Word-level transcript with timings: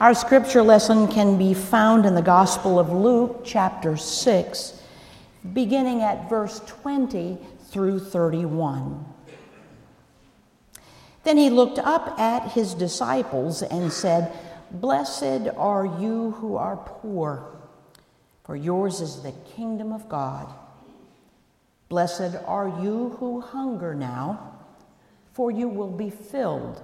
Our 0.00 0.14
scripture 0.14 0.62
lesson 0.62 1.08
can 1.08 1.36
be 1.36 1.52
found 1.52 2.06
in 2.06 2.14
the 2.14 2.22
Gospel 2.22 2.78
of 2.78 2.90
Luke, 2.90 3.42
chapter 3.44 3.98
6, 3.98 4.82
beginning 5.52 6.00
at 6.00 6.26
verse 6.30 6.60
20 6.60 7.36
through 7.68 7.98
31. 7.98 9.04
Then 11.22 11.36
he 11.36 11.50
looked 11.50 11.78
up 11.78 12.18
at 12.18 12.52
his 12.52 12.72
disciples 12.72 13.62
and 13.62 13.92
said, 13.92 14.32
Blessed 14.70 15.50
are 15.58 15.84
you 15.84 16.30
who 16.38 16.56
are 16.56 16.78
poor, 16.78 17.44
for 18.44 18.56
yours 18.56 19.02
is 19.02 19.22
the 19.22 19.34
kingdom 19.54 19.92
of 19.92 20.08
God. 20.08 20.50
Blessed 21.90 22.36
are 22.46 22.68
you 22.82 23.16
who 23.20 23.42
hunger 23.42 23.94
now, 23.94 24.54
for 25.34 25.50
you 25.50 25.68
will 25.68 25.92
be 25.92 26.08
filled. 26.08 26.80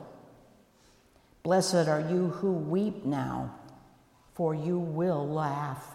Blessed 1.47 1.87
are 1.87 2.01
you 2.01 2.31
who 2.31 2.51
weep 2.51 3.05
now, 3.05 3.55
for 4.35 4.53
you 4.53 4.81
will 4.81 5.29
laugh. 5.29 5.95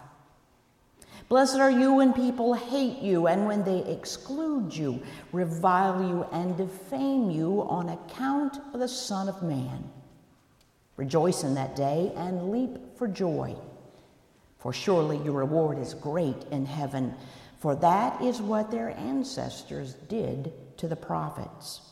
Blessed 1.28 1.56
are 1.56 1.70
you 1.70 1.92
when 1.92 2.14
people 2.14 2.54
hate 2.54 3.02
you 3.02 3.26
and 3.26 3.46
when 3.46 3.62
they 3.62 3.80
exclude 3.80 4.74
you, 4.74 5.02
revile 5.30 6.02
you, 6.08 6.26
and 6.32 6.56
defame 6.56 7.30
you 7.30 7.66
on 7.68 7.90
account 7.90 8.60
of 8.72 8.80
the 8.80 8.88
Son 8.88 9.28
of 9.28 9.42
Man. 9.42 9.90
Rejoice 10.96 11.44
in 11.44 11.52
that 11.52 11.76
day 11.76 12.14
and 12.16 12.50
leap 12.50 12.96
for 12.96 13.06
joy, 13.06 13.54
for 14.58 14.72
surely 14.72 15.18
your 15.18 15.34
reward 15.34 15.76
is 15.76 15.92
great 15.92 16.46
in 16.50 16.64
heaven, 16.64 17.14
for 17.58 17.76
that 17.76 18.22
is 18.22 18.40
what 18.40 18.70
their 18.70 18.96
ancestors 18.96 19.92
did 20.08 20.50
to 20.78 20.88
the 20.88 20.96
prophets. 20.96 21.91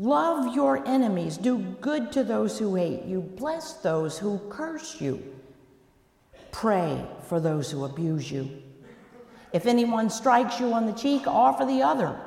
Love 0.00 0.54
your 0.56 0.82
enemies, 0.88 1.36
do 1.36 1.58
good 1.58 2.10
to 2.10 2.24
those 2.24 2.58
who 2.58 2.74
hate 2.74 3.04
you, 3.04 3.20
bless 3.20 3.74
those 3.74 4.16
who 4.16 4.40
curse 4.48 4.98
you, 4.98 5.22
pray 6.52 7.06
for 7.28 7.38
those 7.38 7.70
who 7.70 7.84
abuse 7.84 8.30
you. 8.30 8.48
If 9.52 9.66
anyone 9.66 10.08
strikes 10.08 10.58
you 10.58 10.72
on 10.72 10.86
the 10.86 10.94
cheek, 10.94 11.26
offer 11.26 11.66
the 11.66 11.82
other. 11.82 12.18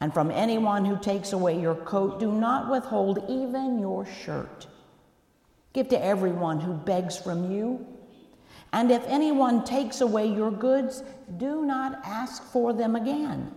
And 0.00 0.14
from 0.14 0.30
anyone 0.30 0.86
who 0.86 0.98
takes 0.98 1.34
away 1.34 1.60
your 1.60 1.74
coat, 1.74 2.20
do 2.20 2.32
not 2.32 2.70
withhold 2.70 3.22
even 3.28 3.78
your 3.78 4.06
shirt. 4.06 4.66
Give 5.74 5.88
to 5.90 6.02
everyone 6.02 6.58
who 6.58 6.72
begs 6.72 7.18
from 7.18 7.52
you. 7.52 7.86
And 8.72 8.90
if 8.90 9.04
anyone 9.08 9.62
takes 9.62 10.00
away 10.00 10.26
your 10.26 10.50
goods, 10.50 11.02
do 11.36 11.66
not 11.66 12.00
ask 12.06 12.42
for 12.44 12.72
them 12.72 12.96
again. 12.96 13.52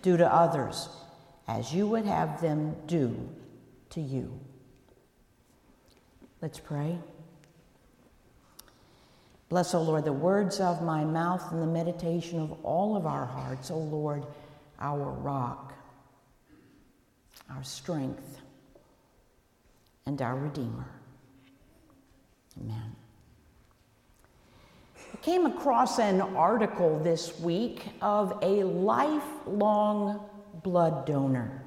Do 0.00 0.16
to 0.16 0.32
others 0.32 0.88
as 1.50 1.74
you 1.74 1.84
would 1.84 2.04
have 2.06 2.40
them 2.40 2.76
do 2.86 3.28
to 3.90 4.00
you. 4.00 4.38
Let's 6.40 6.60
pray. 6.60 6.96
Bless, 9.48 9.74
O 9.74 9.82
Lord, 9.82 10.04
the 10.04 10.12
words 10.12 10.60
of 10.60 10.80
my 10.80 11.04
mouth 11.04 11.50
and 11.50 11.60
the 11.60 11.66
meditation 11.66 12.38
of 12.38 12.52
all 12.64 12.96
of 12.96 13.04
our 13.04 13.26
hearts, 13.26 13.68
O 13.72 13.78
Lord, 13.78 14.24
our 14.78 15.10
rock, 15.10 15.74
our 17.50 17.64
strength, 17.64 18.38
and 20.06 20.22
our 20.22 20.36
Redeemer. 20.36 20.86
Amen. 22.60 22.94
I 25.12 25.16
came 25.16 25.46
across 25.46 25.98
an 25.98 26.20
article 26.20 27.00
this 27.00 27.40
week 27.40 27.86
of 28.00 28.38
a 28.40 28.62
lifelong 28.62 30.29
blood 30.62 31.06
donor. 31.06 31.62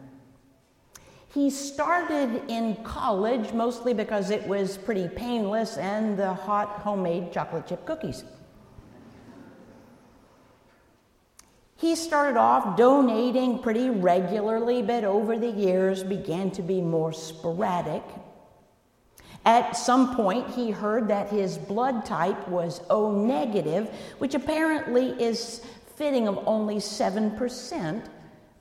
He 1.34 1.50
started 1.50 2.44
in 2.48 2.76
college 2.84 3.54
mostly 3.54 3.94
because 3.94 4.30
it 4.30 4.48
was 4.48 4.78
pretty 4.78 5.08
painless 5.08 5.78
and 5.78 6.18
the 6.18 6.34
hot 6.34 6.70
homemade 6.82 7.32
chocolate 7.34 7.68
chip 7.68 7.86
cookies. 7.86 8.24
He 11.76 11.96
started 11.96 12.38
off 12.40 12.78
donating 12.78 13.60
pretty 13.60 13.90
regularly, 13.90 14.82
but 14.82 15.04
over 15.04 15.38
the 15.38 15.50
years 15.50 16.04
began 16.04 16.52
to 16.52 16.62
be 16.62 16.82
more 16.82 17.12
sporadic. 17.12 18.04
At 19.44 19.76
some 19.76 20.16
point, 20.16 20.50
he 20.52 20.72
heard 20.72 21.10
that 21.10 21.30
his 21.30 21.58
blood 21.58 22.06
type 22.06 22.48
was 22.48 22.80
O 22.90 23.12
negative, 23.12 23.90
which 24.20 24.36
apparently 24.36 25.10
is 25.22 25.66
fitting 25.96 26.28
of 26.28 26.40
only 26.48 26.76
7% 26.78 28.08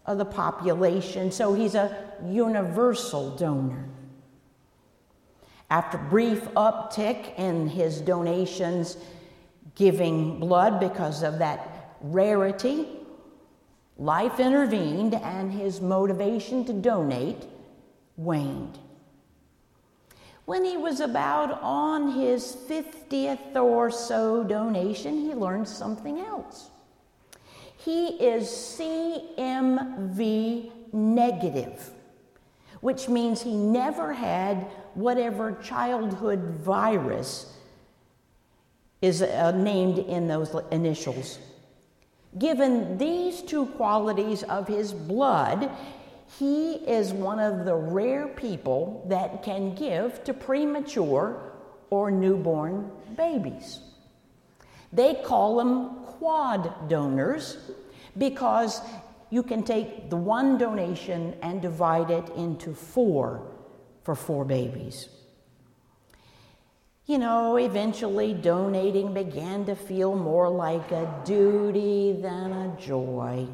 of 0.06 0.18
the 0.18 0.24
population, 0.24 1.30
so 1.30 1.54
he's 1.54 1.74
a 1.74 2.12
universal 2.24 3.36
donor. 3.36 3.88
After 5.70 5.96
brief 5.96 6.42
uptick 6.50 7.38
in 7.38 7.68
his 7.68 8.00
donations 8.00 8.96
giving 9.74 10.38
blood 10.38 10.80
because 10.80 11.22
of 11.22 11.38
that 11.38 11.96
rarity, 12.02 12.86
life 13.96 14.38
intervened 14.38 15.14
and 15.14 15.52
his 15.52 15.80
motivation 15.80 16.64
to 16.66 16.72
donate 16.72 17.44
waned. 18.16 18.78
When 20.44 20.64
he 20.64 20.76
was 20.76 21.00
about 21.00 21.62
on 21.62 22.12
his 22.12 22.56
50th 22.68 23.54
or 23.56 23.90
so 23.90 24.42
donation, 24.42 25.20
he 25.20 25.34
learned 25.34 25.68
something 25.68 26.20
else. 26.20 26.71
He 27.84 28.08
is 28.08 28.46
CMV 28.78 29.30
negative, 30.92 31.90
which 32.80 33.08
means 33.08 33.42
he 33.42 33.56
never 33.56 34.12
had 34.12 34.68
whatever 34.94 35.58
childhood 35.62 36.40
virus 36.60 37.56
is 39.00 39.22
uh, 39.22 39.50
named 39.52 39.98
in 39.98 40.28
those 40.28 40.54
initials. 40.70 41.38
Given 42.38 42.98
these 42.98 43.42
two 43.42 43.66
qualities 43.66 44.44
of 44.44 44.68
his 44.68 44.92
blood, 44.92 45.70
he 46.38 46.74
is 46.74 47.12
one 47.12 47.40
of 47.40 47.64
the 47.64 47.74
rare 47.74 48.28
people 48.28 49.04
that 49.08 49.42
can 49.42 49.74
give 49.74 50.22
to 50.24 50.32
premature 50.32 51.52
or 51.90 52.10
newborn 52.10 52.90
babies. 53.16 53.80
They 54.92 55.14
call 55.14 55.56
them 55.56 56.04
quad 56.04 56.88
donors 56.88 57.56
because 58.16 58.80
you 59.30 59.42
can 59.42 59.62
take 59.62 60.10
the 60.10 60.16
one 60.16 60.58
donation 60.58 61.34
and 61.40 61.62
divide 61.62 62.10
it 62.10 62.28
into 62.36 62.74
four 62.74 63.42
for 64.02 64.14
four 64.14 64.44
babies. 64.44 65.08
You 67.06 67.18
know, 67.18 67.56
eventually 67.56 68.34
donating 68.34 69.12
began 69.12 69.64
to 69.66 69.74
feel 69.74 70.14
more 70.14 70.48
like 70.48 70.92
a 70.92 71.22
duty 71.24 72.12
than 72.20 72.52
a 72.52 72.76
joy. 72.80 73.48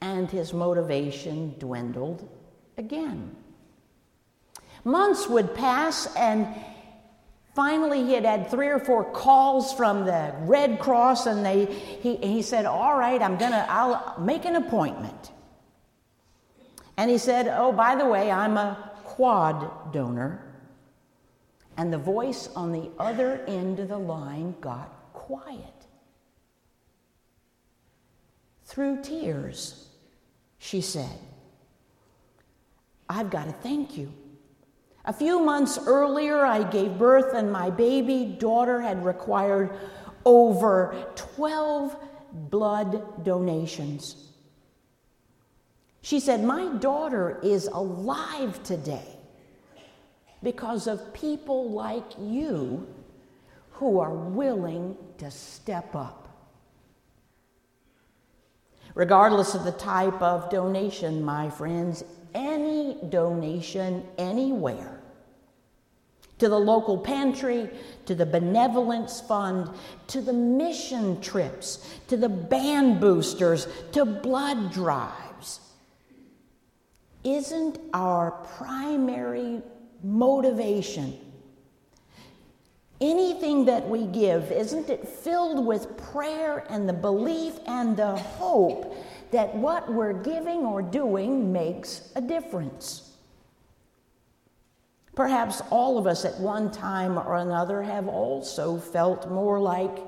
And 0.00 0.30
his 0.30 0.52
motivation 0.52 1.54
dwindled 1.58 2.28
again. 2.76 3.36
Months 4.84 5.28
would 5.28 5.54
pass, 5.54 6.14
and 6.16 6.46
Finally, 7.58 8.04
he 8.04 8.12
had 8.12 8.24
had 8.24 8.48
three 8.52 8.68
or 8.68 8.78
four 8.78 9.02
calls 9.02 9.72
from 9.72 10.04
the 10.04 10.32
Red 10.42 10.78
Cross, 10.78 11.26
and 11.26 11.44
they, 11.44 11.64
he, 11.64 12.14
he 12.18 12.40
said, 12.40 12.66
All 12.66 12.96
right, 12.96 13.20
I'm 13.20 13.36
to, 13.36 13.66
I'll 13.68 14.14
make 14.20 14.44
an 14.44 14.54
appointment. 14.54 15.32
And 16.96 17.10
he 17.10 17.18
said, 17.18 17.48
Oh, 17.48 17.72
by 17.72 17.96
the 17.96 18.06
way, 18.06 18.30
I'm 18.30 18.56
a 18.56 18.92
quad 19.02 19.92
donor. 19.92 20.40
And 21.76 21.92
the 21.92 21.98
voice 21.98 22.48
on 22.54 22.70
the 22.70 22.92
other 22.96 23.44
end 23.48 23.80
of 23.80 23.88
the 23.88 23.98
line 23.98 24.54
got 24.60 25.12
quiet. 25.12 25.86
Through 28.66 29.02
tears, 29.02 29.88
she 30.58 30.80
said, 30.80 31.18
I've 33.08 33.30
got 33.30 33.46
to 33.46 33.52
thank 33.52 33.96
you. 33.96 34.12
A 35.08 35.12
few 35.12 35.40
months 35.40 35.78
earlier, 35.86 36.44
I 36.44 36.62
gave 36.64 36.98
birth, 36.98 37.32
and 37.32 37.50
my 37.50 37.70
baby 37.70 38.26
daughter 38.26 38.78
had 38.78 39.06
required 39.06 39.70
over 40.26 40.94
12 41.14 41.96
blood 42.50 43.24
donations. 43.24 44.28
She 46.02 46.20
said, 46.20 46.44
My 46.44 46.76
daughter 46.76 47.40
is 47.42 47.68
alive 47.68 48.62
today. 48.62 49.14
because 50.40 50.86
of 50.86 51.12
people 51.14 51.70
like 51.70 52.04
you 52.20 52.86
who 53.72 53.98
are 53.98 54.14
willing 54.14 54.96
to 55.16 55.30
step 55.30 55.96
up. 55.96 56.28
Regardless 58.94 59.54
of 59.56 59.64
the 59.64 59.72
type 59.72 60.22
of 60.22 60.48
donation, 60.48 61.24
my 61.24 61.50
friends, 61.50 62.04
any 62.34 62.98
donation 63.08 64.06
anywhere 64.16 64.97
to 66.38 66.48
the 66.48 66.58
local 66.58 66.98
pantry, 66.98 67.68
to 68.06 68.14
the 68.14 68.26
benevolence 68.26 69.20
fund, 69.20 69.68
to 70.06 70.20
the 70.20 70.32
mission 70.32 71.20
trips, 71.20 71.88
to 72.08 72.16
the 72.16 72.28
band 72.28 73.00
boosters, 73.00 73.66
to 73.92 74.04
blood 74.04 74.72
drives. 74.72 75.60
Isn't 77.24 77.78
our 77.92 78.30
primary 78.56 79.62
motivation 80.02 81.18
anything 83.00 83.64
that 83.66 83.88
we 83.88 84.06
give, 84.06 84.50
isn't 84.50 84.90
it 84.90 85.06
filled 85.06 85.64
with 85.64 85.96
prayer 85.96 86.64
and 86.68 86.88
the 86.88 86.92
belief 86.92 87.54
and 87.66 87.96
the 87.96 88.16
hope 88.16 88.96
that 89.30 89.54
what 89.54 89.92
we're 89.92 90.12
giving 90.12 90.60
or 90.60 90.82
doing 90.82 91.52
makes 91.52 92.10
a 92.16 92.20
difference? 92.20 93.07
Perhaps 95.18 95.62
all 95.70 95.98
of 95.98 96.06
us 96.06 96.24
at 96.24 96.38
one 96.38 96.70
time 96.70 97.18
or 97.18 97.38
another 97.38 97.82
have 97.82 98.06
also 98.06 98.78
felt 98.78 99.28
more 99.28 99.58
like 99.58 99.98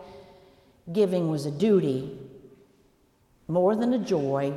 giving 0.93 1.29
was 1.29 1.47
a 1.47 1.51
duty 1.51 2.17
more 3.49 3.75
than 3.75 3.93
a 3.93 3.99
joy, 3.99 4.55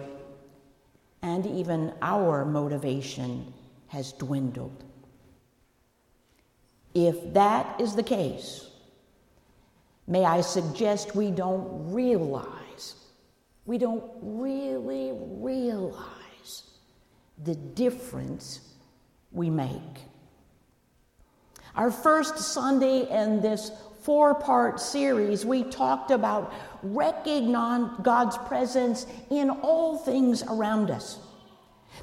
and 1.23 1.47
even 1.47 1.91
our 2.03 2.45
motivation 2.45 3.51
has 3.88 4.11
dwindled. 4.11 4.83
If 6.94 7.33
that 7.33 7.81
is 7.81 7.95
the 7.95 8.03
case, 8.03 8.69
may 10.05 10.23
I 10.23 10.41
suggest 10.41 11.15
we 11.15 11.31
don't 11.31 11.91
realize, 11.91 12.94
we 13.65 13.79
don't 13.79 14.03
really 14.21 15.13
realize 15.17 16.69
the 17.44 17.55
difference 17.55 18.75
we 19.31 19.50
make. 19.50 20.12
Our 21.75 21.89
first 21.89 22.37
Sunday 22.37 23.09
in 23.09 23.41
this 23.41 23.71
four 24.03 24.35
part 24.35 24.79
series, 24.79 25.45
we 25.45 25.63
talked 25.63 26.11
about 26.11 26.53
recognizing 26.83 27.89
God's 28.03 28.37
presence 28.37 29.07
in 29.31 29.49
all 29.49 29.97
things 29.97 30.43
around 30.43 30.91
us. 30.91 31.17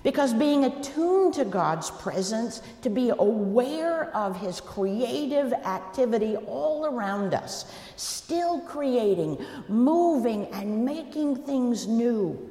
Because 0.02 0.32
being 0.32 0.64
attuned 0.64 1.34
to 1.34 1.44
God's 1.44 1.90
presence, 1.90 2.62
to 2.82 2.88
be 2.88 3.10
aware 3.10 4.04
of 4.16 4.40
His 4.40 4.60
creative 4.60 5.52
activity 5.52 6.36
all 6.36 6.86
around 6.86 7.34
us, 7.34 7.70
still 7.96 8.60
creating, 8.60 9.44
moving, 9.68 10.46
and 10.46 10.84
making 10.84 11.36
things 11.44 11.86
new 11.86 12.49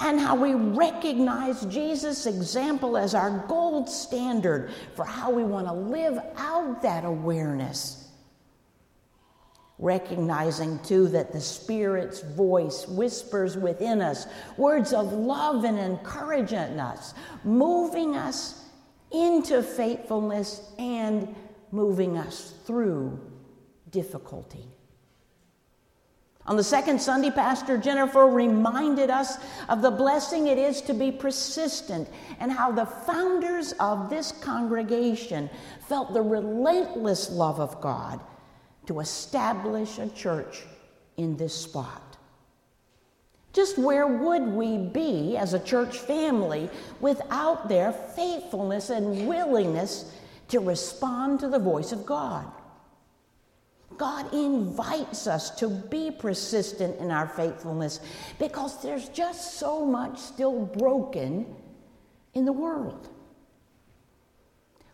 and 0.00 0.20
how 0.20 0.34
we 0.36 0.54
recognize 0.54 1.64
Jesus' 1.66 2.26
example 2.26 2.96
as 2.96 3.14
our 3.14 3.44
gold 3.48 3.88
standard 3.88 4.70
for 4.94 5.04
how 5.04 5.30
we 5.30 5.42
want 5.42 5.66
to 5.66 5.72
live 5.72 6.18
out 6.36 6.82
that 6.82 7.04
awareness. 7.04 8.08
Recognizing 9.78 10.78
too 10.80 11.08
that 11.08 11.32
the 11.32 11.40
Spirit's 11.40 12.20
voice 12.20 12.86
whispers 12.88 13.56
within 13.56 14.00
us 14.00 14.26
words 14.56 14.92
of 14.92 15.12
love 15.12 15.64
and 15.64 15.78
encouragement 15.78 16.72
in 16.72 16.80
us, 16.80 17.14
moving 17.44 18.16
us 18.16 18.64
into 19.10 19.62
faithfulness 19.62 20.72
and 20.78 21.34
moving 21.70 22.18
us 22.18 22.54
through 22.66 23.18
difficulty. 23.90 24.66
On 26.48 26.56
the 26.56 26.64
second 26.64 26.98
Sunday, 26.98 27.30
Pastor 27.30 27.76
Jennifer 27.76 28.26
reminded 28.26 29.10
us 29.10 29.36
of 29.68 29.82
the 29.82 29.90
blessing 29.90 30.46
it 30.46 30.56
is 30.56 30.80
to 30.82 30.94
be 30.94 31.12
persistent 31.12 32.08
and 32.40 32.50
how 32.50 32.72
the 32.72 32.86
founders 32.86 33.72
of 33.72 34.08
this 34.08 34.32
congregation 34.32 35.50
felt 35.88 36.14
the 36.14 36.22
relentless 36.22 37.30
love 37.30 37.60
of 37.60 37.78
God 37.82 38.18
to 38.86 39.00
establish 39.00 39.98
a 39.98 40.08
church 40.08 40.62
in 41.18 41.36
this 41.36 41.52
spot. 41.54 42.16
Just 43.52 43.76
where 43.76 44.06
would 44.06 44.46
we 44.46 44.78
be 44.78 45.36
as 45.36 45.52
a 45.52 45.58
church 45.58 45.98
family 45.98 46.70
without 47.00 47.68
their 47.68 47.92
faithfulness 47.92 48.88
and 48.88 49.28
willingness 49.28 50.14
to 50.48 50.60
respond 50.60 51.40
to 51.40 51.48
the 51.48 51.58
voice 51.58 51.92
of 51.92 52.06
God? 52.06 52.50
God 53.98 54.32
invites 54.32 55.26
us 55.26 55.50
to 55.56 55.68
be 55.68 56.10
persistent 56.10 56.98
in 57.00 57.10
our 57.10 57.28
faithfulness 57.28 58.00
because 58.38 58.80
there's 58.82 59.08
just 59.08 59.58
so 59.58 59.84
much 59.84 60.18
still 60.18 60.64
broken 60.64 61.46
in 62.34 62.44
the 62.44 62.52
world. 62.52 63.08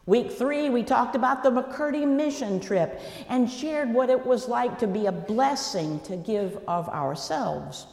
Week 0.07 0.33
three, 0.33 0.69
we 0.69 0.83
talked 0.83 1.17
about 1.17 1.43
the 1.43 1.51
McCurdy 1.51 2.07
mission 2.07 2.61
trip 2.61 3.01
and 3.29 3.51
shared 3.51 3.93
what 3.93 4.11
it 4.11 4.27
was 4.27 4.49
like 4.49 4.79
to 4.81 4.87
be 4.87 5.07
a 5.07 5.13
blessing 5.13 6.01
to 6.01 6.17
give 6.17 6.59
of 6.69 6.89
ourselves. 6.89 7.87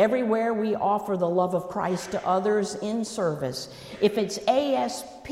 Everywhere 0.00 0.54
we 0.54 0.74
offer 0.74 1.18
the 1.18 1.28
love 1.28 1.54
of 1.54 1.68
Christ 1.68 2.12
to 2.12 2.26
others 2.26 2.74
in 2.76 3.04
service. 3.04 3.68
If 4.00 4.16
it's 4.16 4.38
ASP, 4.48 5.28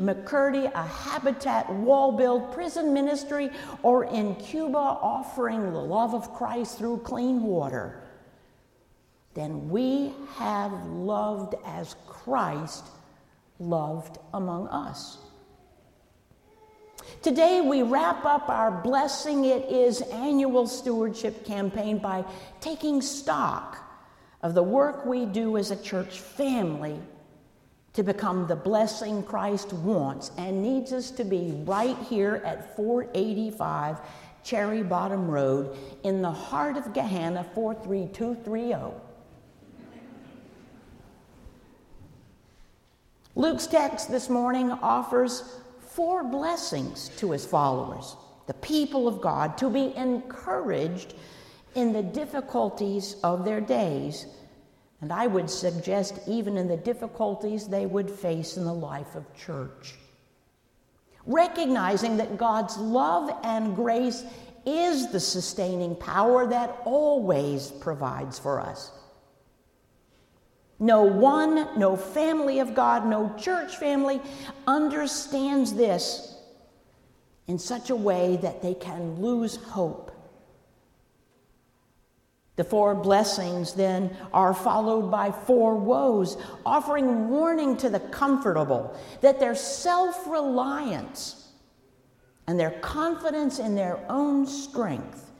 McCurdy, 0.00 0.72
a 0.72 0.82
Habitat, 0.82 1.70
Wall 1.70 2.12
Build, 2.12 2.50
prison 2.50 2.94
ministry, 2.94 3.50
or 3.82 4.06
in 4.06 4.34
Cuba 4.36 4.78
offering 4.78 5.60
the 5.60 5.78
love 5.78 6.14
of 6.14 6.32
Christ 6.32 6.78
through 6.78 7.00
clean 7.00 7.42
water, 7.42 8.02
then 9.34 9.68
we 9.68 10.14
have 10.36 10.72
loved 10.86 11.54
as 11.66 11.94
Christ 12.06 12.86
loved 13.58 14.16
among 14.32 14.68
us. 14.68 15.18
Today, 17.20 17.60
we 17.60 17.82
wrap 17.82 18.24
up 18.24 18.48
our 18.48 18.70
Blessing 18.70 19.44
It 19.44 19.70
Is 19.70 20.00
annual 20.00 20.66
stewardship 20.66 21.44
campaign 21.44 21.98
by 21.98 22.24
taking 22.62 23.02
stock 23.02 23.84
of 24.42 24.54
the 24.54 24.62
work 24.62 25.04
we 25.04 25.26
do 25.26 25.56
as 25.56 25.70
a 25.70 25.82
church 25.82 26.20
family 26.20 26.98
to 27.94 28.02
become 28.02 28.46
the 28.46 28.56
blessing 28.56 29.22
Christ 29.22 29.72
wants 29.72 30.30
and 30.36 30.62
needs 30.62 30.92
us 30.92 31.10
to 31.12 31.24
be 31.24 31.52
right 31.64 31.96
here 32.08 32.42
at 32.44 32.76
485 32.76 33.98
Cherry 34.44 34.82
Bottom 34.82 35.28
Road 35.28 35.76
in 36.04 36.22
the 36.22 36.30
heart 36.30 36.76
of 36.76 36.84
Gahanna 36.92 37.44
43230. 37.54 38.94
Luke's 43.34 43.66
text 43.66 44.10
this 44.10 44.28
morning 44.28 44.70
offers 44.70 45.58
four 45.80 46.24
blessings 46.24 47.10
to 47.16 47.32
his 47.32 47.44
followers, 47.44 48.16
the 48.46 48.54
people 48.54 49.06
of 49.06 49.20
God, 49.20 49.58
to 49.58 49.70
be 49.70 49.94
encouraged 49.96 51.14
in 51.78 51.92
the 51.92 52.02
difficulties 52.02 53.16
of 53.22 53.44
their 53.44 53.60
days, 53.60 54.26
and 55.00 55.12
I 55.12 55.28
would 55.28 55.48
suggest 55.48 56.18
even 56.26 56.56
in 56.56 56.66
the 56.66 56.76
difficulties 56.76 57.68
they 57.68 57.86
would 57.86 58.10
face 58.10 58.56
in 58.56 58.64
the 58.64 58.74
life 58.74 59.14
of 59.14 59.24
church. 59.36 59.94
Recognizing 61.24 62.16
that 62.16 62.36
God's 62.36 62.76
love 62.78 63.30
and 63.44 63.76
grace 63.76 64.24
is 64.66 65.12
the 65.12 65.20
sustaining 65.20 65.94
power 65.94 66.46
that 66.48 66.76
always 66.84 67.70
provides 67.70 68.38
for 68.38 68.60
us. 68.60 68.90
No 70.80 71.02
one, 71.02 71.78
no 71.78 71.96
family 71.96 72.58
of 72.58 72.74
God, 72.74 73.06
no 73.06 73.34
church 73.38 73.76
family 73.76 74.20
understands 74.66 75.74
this 75.74 76.36
in 77.46 77.58
such 77.58 77.90
a 77.90 77.96
way 77.96 78.36
that 78.42 78.62
they 78.62 78.74
can 78.74 79.20
lose 79.20 79.56
hope 79.56 80.07
the 82.58 82.64
four 82.64 82.92
blessings 82.92 83.72
then 83.74 84.10
are 84.32 84.52
followed 84.52 85.12
by 85.12 85.30
four 85.30 85.76
woes, 85.76 86.36
offering 86.66 87.28
warning 87.28 87.76
to 87.76 87.88
the 87.88 88.00
comfortable 88.00 88.98
that 89.20 89.38
their 89.38 89.54
self 89.54 90.26
reliance 90.26 91.52
and 92.48 92.58
their 92.58 92.72
confidence 92.80 93.60
in 93.60 93.76
their 93.76 94.04
own 94.08 94.44
strength 94.44 95.30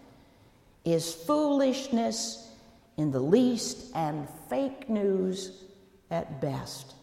is 0.85 1.13
foolishness 1.13 2.53
in 2.97 3.11
the 3.11 3.19
least 3.19 3.91
and 3.97 4.29
fake 4.49 4.89
news 4.89 5.65
at 6.13 6.41
best. 6.41 6.95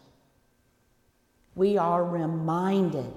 We 1.56 1.78
are 1.78 2.06
reminded 2.06 3.12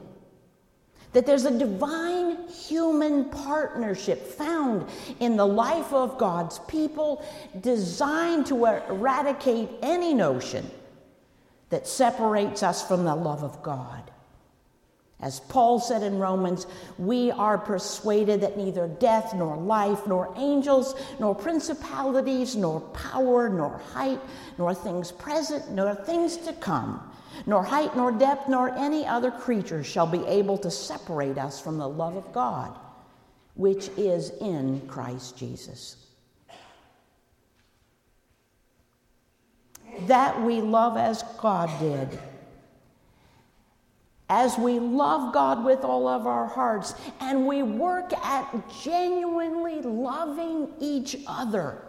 that 1.13 1.27
there's 1.27 1.45
a 1.45 1.59
divine 1.59 2.49
human 2.49 3.27
partnership 3.31 4.27
found 4.27 4.87
in 5.21 5.37
the 5.37 5.47
life 5.47 5.93
of 5.93 6.19
God's 6.19 6.59
people 6.61 7.25
designed 7.61 8.47
to 8.47 8.67
eradicate 8.67 9.71
any 9.83 10.15
notion 10.15 10.71
that 11.71 11.87
separates 11.87 12.63
us 12.63 12.87
from 12.87 13.05
the 13.05 13.15
love 13.15 13.43
of 13.43 13.63
God. 13.63 14.11
As 15.21 15.41
Paul 15.41 15.81
said 15.81 16.05
in 16.05 16.19
Romans, 16.19 16.67
we 16.97 17.33
are 17.33 17.59
persuaded 17.59 18.41
that 18.43 18.57
neither 18.57 18.87
death, 18.87 19.35
nor 19.35 19.57
life, 19.57 20.07
nor 20.07 20.33
angels, 20.37 20.95
nor 21.19 21.35
principalities, 21.35 22.55
nor 22.55 22.81
power, 22.81 23.49
nor 23.49 23.79
height, 23.79 24.21
nor 24.59 24.75
things 24.75 25.11
present, 25.11 25.73
nor 25.73 25.93
things 25.95 26.37
to 26.37 26.53
come, 26.53 27.03
nor 27.47 27.63
height, 27.63 27.97
nor 27.97 28.13
depth, 28.13 28.49
nor 28.49 28.77
any 28.77 29.07
other 29.07 29.31
creature 29.31 29.85
shall 29.85 30.07
be 30.07 30.25
able 30.27 30.59
to 30.59 30.71
separate 30.71 31.39
us 31.39 31.61
from 31.61 31.79
the 31.79 31.89
love 31.89 32.17
of 32.17 32.33
God, 32.33 32.79
which 33.55 33.89
is 33.97 34.31
in 34.41 34.81
Christ 34.89 35.37
Jesus. 35.37 35.97
That 40.07 40.41
we 40.43 40.61
love 40.61 40.97
as 40.97 41.23
God 41.39 41.71
did 41.81 42.19
as 44.29 44.59
we 44.59 44.79
love 44.79 45.33
God 45.33 45.65
with 45.65 45.85
all 45.85 46.07
of 46.07 46.27
our 46.27 46.47
hearts 46.47 46.95
and 47.21 47.47
we 47.47 47.63
work 47.63 48.13
at 48.25 48.53
genuinely 48.83 49.81
loving 49.81 50.69
each 50.81 51.17
other, 51.27 51.83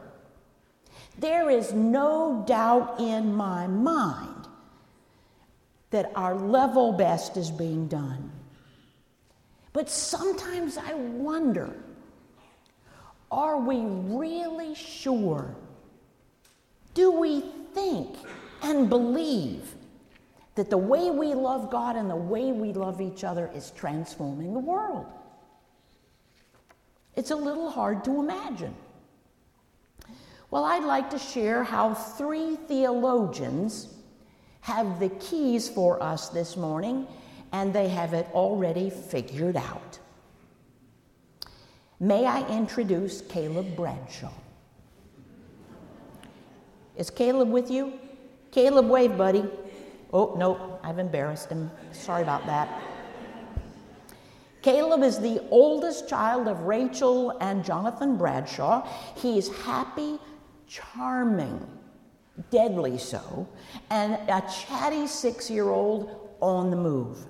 there 1.18 1.50
is 1.50 1.74
no 1.74 2.44
doubt 2.48 3.00
in 3.00 3.34
my 3.34 3.68
mind 3.68 4.28
that 5.91 6.12
our 6.15 6.36
level 6.36 6.93
best 6.93 7.38
is 7.38 7.50
being 7.51 7.88
done. 7.88 8.31
But 9.74 9.89
sometimes 9.89 10.77
I 10.77 10.93
wonder 10.93 11.74
are 13.31 13.60
we 13.60 13.81
really 13.84 14.74
sure? 14.74 15.55
Do 16.96 17.12
we 17.12 17.41
think 17.75 18.17
and 18.63 18.89
believe 18.89 19.75
that 20.60 20.69
the 20.69 20.77
way 20.77 21.10
we 21.10 21.34
love 21.34 21.72
God 21.72 21.96
and 21.96 22.10
the 22.10 22.15
way 22.17 22.51
we 22.51 22.74
love 22.74 23.00
each 23.00 23.24
other 23.24 23.50
is 23.55 23.72
transforming 23.72 24.53
the 24.53 24.60
world. 24.60 25.05
It's 27.15 27.31
a 27.31 27.36
little 27.36 27.69
hard 27.69 28.03
to 28.03 28.19
imagine. 28.19 28.75
Well, 30.51 30.65
I'd 30.65 30.84
like 30.84 31.12
to 31.12 31.17
share 31.17 31.63
how 31.63 31.93
three 31.93 32.58
theologians 32.67 33.88
have 34.62 35.00
the 35.00 35.10
keys 35.10 35.70
for 35.70 36.01
us 36.01 36.30
this 36.30 36.58
morning, 36.58 37.08
and 37.51 37.74
they 37.74 37.89
have 37.89 38.13
it 38.13 38.28
already 38.34 38.89
figured 38.89 39.58
out. 39.58 40.00
May 42.00 42.25
I 42.25 42.48
introduce 42.50 43.22
Caleb 43.22 43.75
Bradshaw? 43.75 44.32
Is 46.96 47.10
Caleb 47.10 47.50
with 47.50 47.70
you? 47.72 47.94
Caleb, 48.51 48.88
wave, 48.88 49.18
buddy. 49.18 49.46
Oh, 50.12 50.36
nope, 50.38 50.80
I've 50.84 51.00
embarrassed 51.00 51.50
him. 51.50 51.70
Sorry 51.92 52.24
about 52.24 52.46
that. 52.46 52.82
Caleb 54.62 55.04
is 55.04 55.20
the 55.20 55.42
oldest 55.50 56.10
child 56.10 56.48
of 56.48 56.62
Rachel 56.62 57.38
and 57.39 57.63
Jonathan 57.63 58.18
Bradshaw. 58.18 58.88
He's 59.16 59.48
happy, 59.63 60.20
charming, 60.68 61.66
deadly 62.51 62.98
so, 62.98 63.48
and 63.89 64.13
a 64.13 64.41
chatty 64.41 65.08
six 65.08 65.50
year 65.50 65.69
old 65.69 66.29
on 66.41 66.69
the 66.69 66.75
move. 66.75 67.25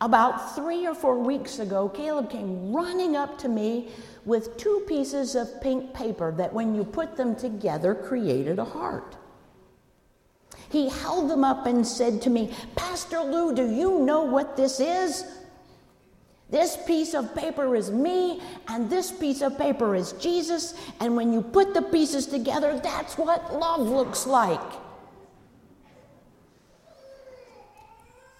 About 0.00 0.54
three 0.54 0.86
or 0.86 0.94
four 0.94 1.18
weeks 1.18 1.58
ago, 1.58 1.88
Caleb 1.88 2.30
came 2.30 2.72
running 2.72 3.16
up 3.16 3.36
to 3.38 3.48
me 3.48 3.90
with 4.24 4.56
two 4.56 4.84
pieces 4.86 5.34
of 5.34 5.60
pink 5.60 5.92
paper 5.92 6.32
that, 6.32 6.52
when 6.52 6.74
you 6.74 6.84
put 6.84 7.16
them 7.16 7.34
together, 7.34 7.94
created 7.94 8.58
a 8.60 8.64
heart. 8.64 9.16
He 10.70 10.88
held 10.88 11.30
them 11.30 11.42
up 11.42 11.66
and 11.66 11.86
said 11.86 12.22
to 12.22 12.30
me, 12.30 12.54
Pastor 12.76 13.20
Lou, 13.20 13.54
do 13.54 13.70
you 13.70 14.00
know 14.00 14.22
what 14.22 14.56
this 14.56 14.80
is? 14.80 15.24
This 16.50 16.78
piece 16.86 17.12
of 17.12 17.34
paper 17.34 17.76
is 17.76 17.90
me, 17.90 18.40
and 18.68 18.88
this 18.88 19.12
piece 19.12 19.42
of 19.42 19.58
paper 19.58 19.94
is 19.94 20.12
Jesus, 20.12 20.74
and 21.00 21.14
when 21.14 21.32
you 21.32 21.42
put 21.42 21.74
the 21.74 21.82
pieces 21.82 22.26
together, 22.26 22.80
that's 22.82 23.18
what 23.18 23.54
love 23.54 23.80
looks 23.80 24.26
like. 24.26 24.60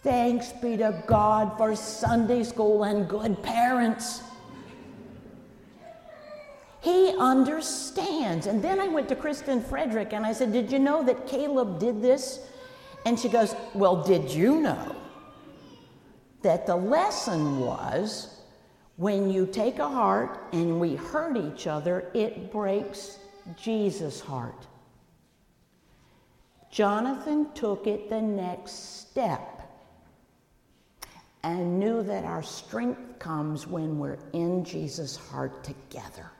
Thanks 0.02 0.52
be 0.52 0.76
to 0.78 1.02
God 1.06 1.58
for 1.58 1.76
Sunday 1.76 2.44
school 2.44 2.84
and 2.84 3.06
good 3.06 3.42
parents. 3.42 4.22
He 6.80 7.14
understands. 7.18 8.46
And 8.46 8.62
then 8.62 8.80
I 8.80 8.88
went 8.88 9.08
to 9.08 9.16
Kristen 9.16 9.60
Frederick 9.60 10.14
and 10.14 10.24
I 10.24 10.32
said, 10.32 10.52
Did 10.52 10.72
you 10.72 10.78
know 10.78 11.02
that 11.02 11.26
Caleb 11.26 11.78
did 11.78 12.00
this? 12.00 12.40
And 13.04 13.18
she 13.18 13.28
goes, 13.28 13.54
Well, 13.74 14.02
did 14.02 14.30
you 14.30 14.60
know 14.60 14.96
that 16.42 16.66
the 16.66 16.76
lesson 16.76 17.60
was 17.60 18.40
when 18.96 19.30
you 19.30 19.46
take 19.46 19.78
a 19.78 19.88
heart 19.88 20.40
and 20.52 20.80
we 20.80 20.96
hurt 20.96 21.36
each 21.36 21.66
other, 21.66 22.10
it 22.14 22.50
breaks 22.52 23.18
Jesus' 23.56 24.20
heart? 24.20 24.66
Jonathan 26.70 27.52
took 27.54 27.86
it 27.86 28.08
the 28.10 28.20
next 28.20 29.00
step 29.00 29.62
and 31.42 31.78
knew 31.78 32.02
that 32.02 32.24
our 32.24 32.42
strength 32.42 33.18
comes 33.18 33.66
when 33.66 33.98
we're 33.98 34.18
in 34.32 34.64
Jesus' 34.64 35.16
heart 35.16 35.64
together. 35.64 36.30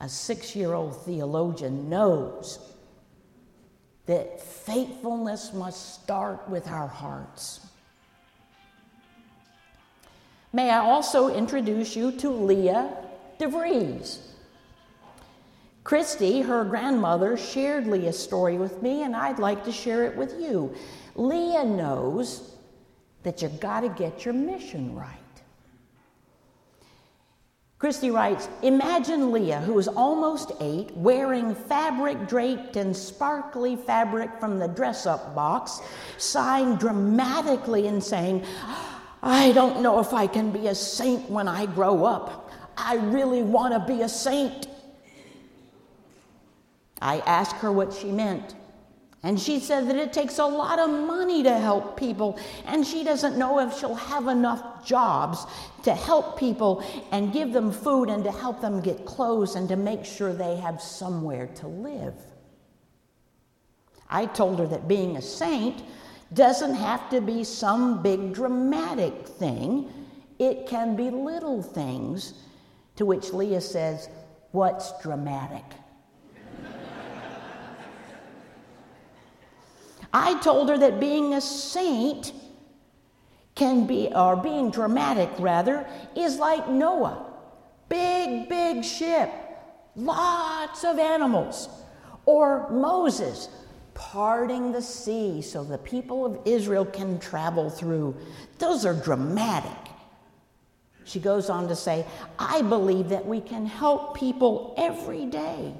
a 0.00 0.08
six 0.08 0.54
year 0.54 0.74
old 0.74 1.04
theologian 1.04 1.88
knows 1.88 2.75
that 4.06 4.40
faithfulness 4.40 5.52
must 5.52 5.94
start 5.94 6.48
with 6.48 6.68
our 6.68 6.86
hearts. 6.86 7.60
May 10.52 10.70
I 10.70 10.78
also 10.78 11.28
introduce 11.28 11.94
you 11.94 12.12
to 12.12 12.30
Leah 12.30 12.96
DeVries. 13.38 14.20
Christy, 15.84 16.40
her 16.40 16.64
grandmother, 16.64 17.36
shared 17.36 17.86
Leah's 17.86 18.18
story 18.18 18.56
with 18.56 18.82
me, 18.82 19.02
and 19.02 19.14
I'd 19.14 19.38
like 19.38 19.64
to 19.64 19.72
share 19.72 20.04
it 20.04 20.16
with 20.16 20.40
you. 20.40 20.74
Leah 21.14 21.64
knows 21.64 22.56
that 23.22 23.42
you've 23.42 23.60
got 23.60 23.80
to 23.80 23.88
get 23.88 24.24
your 24.24 24.34
mission 24.34 24.94
right. 24.94 25.25
Christy 27.78 28.10
writes 28.10 28.48
Imagine 28.62 29.32
Leah, 29.32 29.60
who 29.60 29.78
is 29.78 29.86
almost 29.86 30.52
eight, 30.60 30.96
wearing 30.96 31.54
fabric 31.54 32.26
draped 32.26 32.76
in 32.76 32.94
sparkly 32.94 33.76
fabric 33.76 34.30
from 34.40 34.58
the 34.58 34.68
dress 34.68 35.04
up 35.04 35.34
box, 35.34 35.80
sighing 36.16 36.76
dramatically 36.76 37.86
and 37.86 38.02
saying, 38.02 38.44
I 39.22 39.52
don't 39.52 39.82
know 39.82 39.98
if 39.98 40.14
I 40.14 40.26
can 40.26 40.50
be 40.50 40.68
a 40.68 40.74
saint 40.74 41.28
when 41.28 41.48
I 41.48 41.66
grow 41.66 42.04
up. 42.04 42.50
I 42.78 42.96
really 42.96 43.42
want 43.42 43.74
to 43.74 43.92
be 43.92 44.02
a 44.02 44.08
saint. 44.08 44.68
I 47.02 47.18
asked 47.20 47.56
her 47.56 47.72
what 47.72 47.92
she 47.92 48.10
meant. 48.10 48.54
And 49.26 49.40
she 49.40 49.58
said 49.58 49.88
that 49.88 49.96
it 49.96 50.12
takes 50.12 50.38
a 50.38 50.46
lot 50.46 50.78
of 50.78 50.88
money 50.88 51.42
to 51.42 51.58
help 51.58 51.98
people, 51.98 52.38
and 52.64 52.86
she 52.86 53.02
doesn't 53.02 53.36
know 53.36 53.58
if 53.58 53.76
she'll 53.76 53.96
have 53.96 54.28
enough 54.28 54.86
jobs 54.86 55.44
to 55.82 55.92
help 55.92 56.38
people 56.38 56.84
and 57.10 57.32
give 57.32 57.52
them 57.52 57.72
food 57.72 58.08
and 58.08 58.22
to 58.22 58.30
help 58.30 58.60
them 58.60 58.80
get 58.80 59.04
clothes 59.04 59.56
and 59.56 59.68
to 59.68 59.74
make 59.74 60.04
sure 60.04 60.32
they 60.32 60.54
have 60.54 60.80
somewhere 60.80 61.48
to 61.56 61.66
live. 61.66 62.14
I 64.08 64.26
told 64.26 64.60
her 64.60 64.66
that 64.68 64.86
being 64.86 65.16
a 65.16 65.22
saint 65.22 65.82
doesn't 66.32 66.74
have 66.74 67.10
to 67.10 67.20
be 67.20 67.42
some 67.42 68.04
big 68.04 68.32
dramatic 68.32 69.26
thing, 69.26 69.92
it 70.38 70.68
can 70.68 70.94
be 70.94 71.10
little 71.10 71.64
things. 71.64 72.34
To 72.94 73.04
which 73.04 73.32
Leah 73.32 73.60
says, 73.60 74.08
What's 74.52 74.96
dramatic? 75.02 75.64
I 80.18 80.38
told 80.40 80.70
her 80.70 80.78
that 80.78 80.98
being 80.98 81.34
a 81.34 81.42
saint 81.42 82.32
can 83.54 83.86
be, 83.86 84.08
or 84.14 84.34
being 84.34 84.70
dramatic 84.70 85.28
rather, 85.38 85.86
is 86.16 86.38
like 86.38 86.70
Noah. 86.70 87.34
Big, 87.90 88.48
big 88.48 88.82
ship, 88.82 89.30
lots 89.94 90.84
of 90.84 90.98
animals. 90.98 91.68
Or 92.24 92.66
Moses 92.70 93.50
parting 93.92 94.72
the 94.72 94.80
sea 94.80 95.42
so 95.42 95.62
the 95.62 95.76
people 95.76 96.24
of 96.24 96.38
Israel 96.46 96.86
can 96.86 97.18
travel 97.18 97.68
through. 97.68 98.16
Those 98.58 98.86
are 98.86 98.94
dramatic. 98.94 99.92
She 101.04 101.20
goes 101.20 101.50
on 101.50 101.68
to 101.68 101.76
say, 101.76 102.06
I 102.38 102.62
believe 102.62 103.10
that 103.10 103.26
we 103.26 103.42
can 103.42 103.66
help 103.66 104.16
people 104.16 104.72
every 104.78 105.26
day 105.26 105.74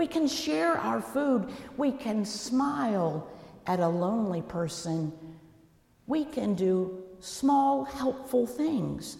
we 0.00 0.06
can 0.06 0.26
share 0.26 0.78
our 0.78 1.02
food. 1.02 1.52
We 1.76 1.92
can 1.92 2.24
smile 2.24 3.28
at 3.66 3.80
a 3.80 3.86
lonely 3.86 4.40
person. 4.40 5.12
We 6.06 6.24
can 6.24 6.54
do 6.54 7.02
small, 7.18 7.84
helpful 7.84 8.46
things. 8.46 9.18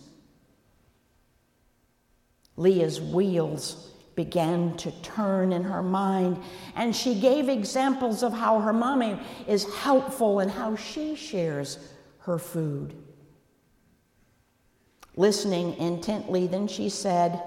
Leah's 2.57 2.99
wheels 2.99 3.93
began 4.15 4.75
to 4.79 4.91
turn 5.03 5.53
in 5.53 5.65
her 5.65 5.83
mind, 5.83 6.43
and 6.75 6.97
she 6.97 7.15
gave 7.15 7.51
examples 7.51 8.23
of 8.23 8.33
how 8.33 8.59
her 8.61 8.73
mommy 8.73 9.21
is 9.47 9.71
helpful 9.75 10.41
and 10.41 10.51
how 10.51 10.77
she 10.77 11.15
shares 11.15 11.91
her 12.21 12.39
food. 12.39 12.95
Listening 15.15 15.77
intently, 15.77 16.47
then 16.47 16.67
she 16.67 16.89
said, 16.89 17.43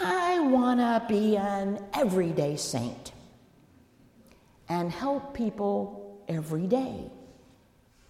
I 0.00 0.40
want 0.40 0.80
to 0.80 1.04
be 1.08 1.36
an 1.36 1.78
everyday 1.94 2.56
saint 2.56 3.12
and 4.68 4.90
help 4.90 5.34
people 5.34 6.24
every 6.28 6.66
day, 6.66 7.10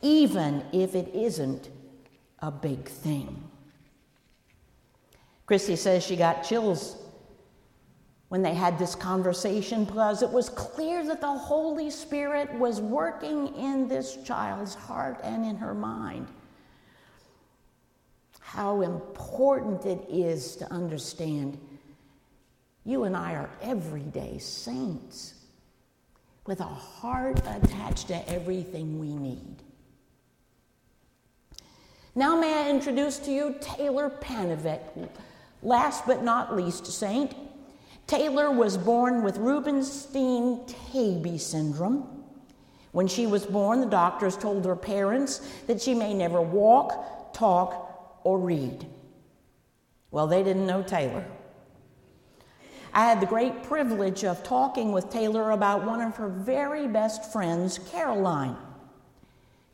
even 0.00 0.64
if 0.73 0.95
it 0.95 1.14
isn't 1.14 1.69
a 2.41 2.50
big 2.50 2.88
thing. 2.88 3.43
Christy 5.47 5.76
says 5.76 6.05
she 6.05 6.17
got 6.17 6.43
chills 6.43 6.97
when 8.29 8.43
they 8.43 8.55
had 8.55 8.79
this 8.79 8.95
conversation 8.95 9.85
because 9.85 10.23
it 10.23 10.31
was 10.31 10.49
clear 10.49 11.05
that 11.07 11.21
the 11.21 11.26
Holy 11.26 11.91
Spirit 11.91 12.53
was 12.55 12.81
working 12.81 13.55
in 13.57 13.88
this 13.88 14.17
child's 14.25 14.75
heart 14.75 15.21
and 15.23 15.45
in 15.45 15.57
her 15.57 15.75
mind. 15.75 16.26
How 18.41 18.81
important 18.81 19.85
it 19.85 20.07
is 20.09 20.57
to 20.57 20.73
understand 20.73 21.59
you 22.85 23.05
and 23.05 23.17
I 23.17 23.35
are 23.35 23.50
everyday 23.62 24.38
saints 24.38 25.35
with 26.47 26.61
a 26.61 26.64
heart 26.64 27.41
attached 27.47 28.09
to 28.09 28.29
everything 28.29 28.99
we 28.99 29.14
need. 29.14 29.62
Now, 32.14 32.38
may 32.38 32.67
I 32.67 32.71
introduce 32.71 33.19
to 33.21 33.33
you 33.33 33.57
Taylor 33.61 34.09
Panovit, 34.09 35.09
last 35.62 36.07
but 36.07 36.23
not 36.23 36.55
least 36.55 36.87
saint. 36.87 37.35
Taylor 38.07 38.53
was 38.53 38.76
born 38.76 39.25
with 39.25 39.38
Rubinstein-Taybi 39.38 41.41
syndrome. 41.41 42.23
When 42.93 43.09
she 43.09 43.26
was 43.26 43.47
born, 43.47 43.81
the 43.81 43.87
doctors 43.87 44.37
told 44.37 44.67
her 44.67 44.76
parents 44.76 45.41
that 45.67 45.81
she 45.81 45.95
may 45.95 46.14
never 46.14 46.41
walk, 46.41 47.35
talk, 47.35 48.21
or 48.23 48.38
read. 48.38 48.87
Well, 50.11 50.29
they 50.29 50.45
didn't 50.45 50.67
know 50.67 50.83
Taylor. 50.83 51.25
I 52.94 53.06
had 53.06 53.20
the 53.20 53.26
great 53.26 53.64
privilege 53.64 54.22
of 54.22 54.44
talking 54.44 54.92
with 54.92 55.10
Taylor 55.10 55.50
about 55.50 55.84
one 55.84 56.00
of 56.00 56.14
her 56.16 56.28
very 56.28 56.86
best 56.86 57.32
friends, 57.32 57.80
Caroline. 57.90 58.56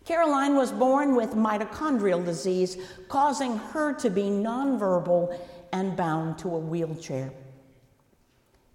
Caroline 0.07 0.55
was 0.55 0.73
born 0.73 1.15
with 1.15 1.35
mitochondrial 1.35 2.25
disease, 2.25 2.79
causing 3.09 3.59
her 3.59 3.93
to 3.93 4.09
be 4.09 4.23
nonverbal 4.23 5.39
and 5.71 5.95
bound 5.97 6.39
to 6.39 6.49
a 6.49 6.59
wheelchair. 6.59 7.31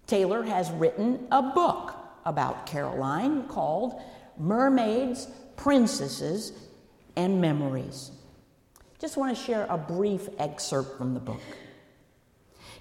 Taylor 0.06 0.44
has 0.44 0.70
written 0.70 1.26
a 1.32 1.42
book 1.42 1.96
about 2.24 2.66
Caroline 2.66 3.48
called 3.48 4.00
Mermaids, 4.38 5.26
Princesses, 5.56 6.52
and 7.16 7.40
Memories. 7.40 8.12
Just 9.00 9.16
want 9.16 9.36
to 9.36 9.42
share 9.42 9.66
a 9.68 9.76
brief 9.76 10.28
excerpt 10.38 10.96
from 10.96 11.14
the 11.14 11.20
book. 11.20 11.40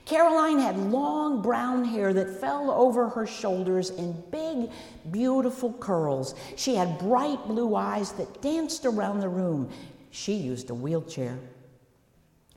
Caroline 0.05 0.59
had 0.59 0.77
long 0.77 1.41
brown 1.41 1.83
hair 1.83 2.13
that 2.13 2.39
fell 2.39 2.69
over 2.69 3.09
her 3.09 3.25
shoulders 3.25 3.89
in 3.89 4.23
big, 4.29 4.69
beautiful 5.09 5.73
curls. 5.73 6.35
She 6.55 6.75
had 6.75 6.99
bright 6.99 7.47
blue 7.47 7.75
eyes 7.75 8.11
that 8.13 8.41
danced 8.41 8.85
around 8.85 9.19
the 9.19 9.29
room. 9.29 9.69
She 10.11 10.33
used 10.33 10.69
a 10.69 10.75
wheelchair. 10.75 11.39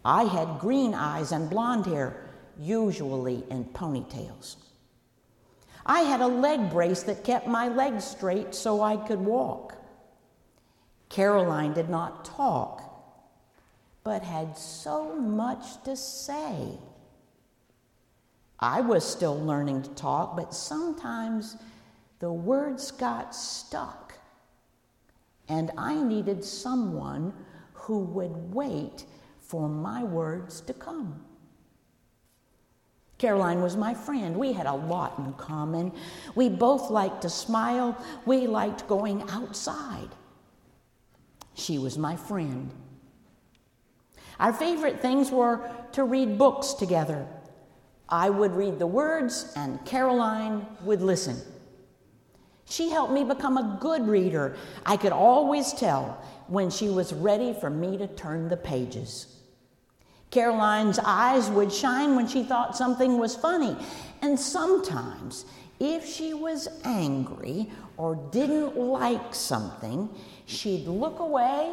I 0.05 0.25
had 0.25 0.61
green 0.61 0.93
eyes 0.93 1.33
and 1.33 1.49
blonde 1.49 1.87
hair, 1.87 2.28
usually 2.59 3.43
in 3.50 3.64
ponytails. 3.64 4.57
I 5.87 6.00
had 6.00 6.21
a 6.21 6.26
leg 6.26 6.71
brace 6.71 7.02
that 7.05 7.25
kept 7.25 7.47
my 7.47 7.69
legs 7.69 8.05
straight 8.05 8.55
so 8.55 8.83
I 8.83 8.97
could 8.97 9.21
walk. 9.21 9.75
Caroline 11.09 11.73
did 11.73 11.88
not 11.88 12.26
talk, 12.26 12.82
but 14.04 14.23
had 14.23 14.58
so 14.58 15.15
much 15.17 15.82
to 15.84 15.97
say. 15.97 16.78
I 18.60 18.80
was 18.80 19.04
still 19.04 19.38
learning 19.38 19.82
to 19.82 19.90
talk, 19.90 20.36
but 20.36 20.52
sometimes 20.52 21.56
the 22.18 22.32
words 22.32 22.90
got 22.90 23.34
stuck, 23.34 24.14
and 25.49 25.71
I 25.78 25.94
needed 26.02 26.44
someone 26.44 27.32
who 27.73 28.00
would 28.00 28.52
wait 28.52 29.04
for 29.38 29.68
my 29.68 30.02
words 30.02 30.60
to 30.62 30.75
come. 30.75 31.25
Caroline 33.18 33.62
was 33.62 33.76
my 33.76 33.94
friend. 33.94 34.36
We 34.36 34.52
had 34.52 34.66
a 34.66 34.75
lot 34.75 35.18
in 35.18 35.32
common. 35.34 35.92
We 36.34 36.49
both 36.49 36.90
liked 36.90 37.23
to 37.23 37.30
smile. 37.30 37.97
We 38.26 38.47
liked 38.47 38.86
going 38.86 39.28
outside. 39.30 40.08
She 41.54 41.78
was 41.78 41.99
my 41.99 42.14
friend. 42.14 42.71
Our 44.38 44.52
favorite 44.52 45.00
things 45.00 45.32
were 45.32 45.68
to 45.92 46.04
read 46.04 46.38
books 46.38 46.75
together 46.75 47.26
I 48.08 48.30
would 48.30 48.52
read 48.52 48.78
the 48.78 48.86
words, 48.86 49.52
and 49.56 49.84
Caroline 49.84 50.66
would 50.82 51.02
listen. 51.02 51.36
She 52.64 52.90
helped 52.90 53.12
me 53.12 53.25
become 53.25 53.56
a 53.56 53.78
good 53.80 54.06
reader. 54.06 54.56
I 54.84 54.97
could 54.97 55.12
always 55.12 55.73
tell 55.73 56.23
when 56.49 56.71
she 56.71 56.88
was 56.88 57.12
ready 57.12 57.54
for 57.54 57.71
me 57.71 57.97
to 57.99 58.06
turn 58.06 58.49
the 58.49 58.56
pages. 58.56 59.34
Caroline's 60.30 60.99
eyes 60.99 61.49
would 61.50 61.73
shine 61.73 62.14
when 62.14 62.28
she 62.28 62.44
thought 62.44 62.76
something 62.76 63.18
was 63.18 63.34
funny. 63.34 63.76
And 64.21 64.38
sometimes, 64.38 65.47
if 65.80 66.06
she 66.06 66.34
was 66.34 66.68
angry 66.84 67.71
or 67.97 68.16
didn't 68.30 68.76
like 68.76 69.34
something, 69.34 70.10
she'd 70.44 70.86
look 70.86 71.21
away 71.21 71.73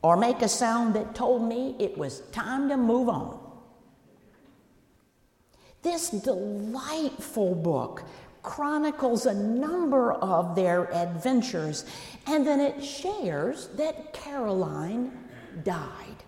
or 0.00 0.16
make 0.16 0.40
a 0.42 0.48
sound 0.48 0.94
that 0.94 1.14
told 1.14 1.46
me 1.46 1.76
it 1.78 1.96
was 1.98 2.20
time 2.30 2.68
to 2.68 2.76
move 2.76 3.08
on. 3.08 3.43
This 5.84 6.08
delightful 6.08 7.54
book 7.54 8.02
chronicles 8.42 9.26
a 9.26 9.34
number 9.34 10.14
of 10.14 10.56
their 10.56 10.92
adventures, 10.94 11.84
and 12.26 12.46
then 12.46 12.58
it 12.58 12.82
shares 12.82 13.68
that 13.76 14.14
Caroline 14.14 15.12
died. 15.62 16.24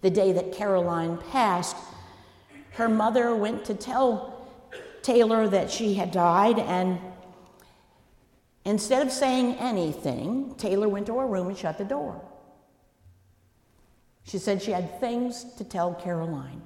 The 0.00 0.10
day 0.10 0.32
that 0.32 0.52
Caroline 0.52 1.18
passed, 1.30 1.76
her 2.72 2.88
mother 2.88 3.34
went 3.36 3.64
to 3.66 3.74
tell 3.74 4.48
Taylor 5.02 5.48
that 5.48 5.70
she 5.70 5.94
had 5.94 6.10
died, 6.10 6.58
and 6.58 6.98
instead 8.64 9.06
of 9.06 9.12
saying 9.12 9.54
anything, 9.54 10.56
Taylor 10.56 10.88
went 10.88 11.06
to 11.06 11.16
her 11.18 11.26
room 11.26 11.46
and 11.46 11.56
shut 11.56 11.78
the 11.78 11.84
door. 11.84 12.20
She 14.24 14.38
said 14.38 14.60
she 14.60 14.72
had 14.72 14.98
things 14.98 15.44
to 15.58 15.62
tell 15.64 15.94
Caroline. 15.94 16.60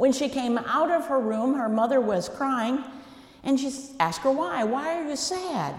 When 0.00 0.12
she 0.12 0.30
came 0.30 0.56
out 0.56 0.90
of 0.90 1.08
her 1.08 1.20
room, 1.20 1.56
her 1.56 1.68
mother 1.68 2.00
was 2.00 2.26
crying, 2.26 2.82
and 3.44 3.60
she 3.60 3.70
asked 4.00 4.20
her 4.20 4.30
why. 4.30 4.64
Why 4.64 4.98
are 4.98 5.06
you 5.06 5.14
sad? 5.14 5.74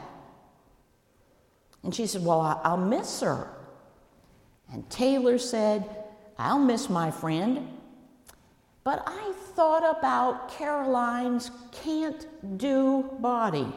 And 1.82 1.96
she 1.96 2.06
said, 2.06 2.24
Well, 2.24 2.62
I'll 2.64 2.78
miss 2.78 3.22
her. 3.22 3.50
And 4.72 4.88
Taylor 4.92 5.40
said, 5.40 6.06
I'll 6.38 6.60
miss 6.60 6.88
my 6.88 7.10
friend. 7.10 7.68
But 8.84 9.02
I 9.08 9.34
thought 9.56 9.98
about 9.98 10.52
Caroline's 10.52 11.50
can't 11.72 12.28
do 12.60 13.10
body. 13.22 13.74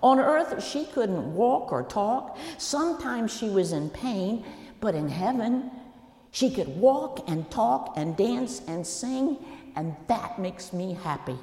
On 0.00 0.20
earth, 0.20 0.62
she 0.62 0.84
couldn't 0.84 1.34
walk 1.34 1.72
or 1.72 1.82
talk. 1.82 2.38
Sometimes 2.56 3.36
she 3.36 3.50
was 3.50 3.72
in 3.72 3.90
pain, 3.90 4.44
but 4.80 4.94
in 4.94 5.08
heaven, 5.08 5.72
she 6.32 6.50
could 6.50 6.68
walk 6.68 7.28
and 7.28 7.48
talk 7.50 7.92
and 7.96 8.16
dance 8.16 8.62
and 8.66 8.86
sing, 8.86 9.36
and 9.76 9.94
that 10.08 10.38
makes 10.38 10.72
me 10.72 10.94
happy. 11.04 11.38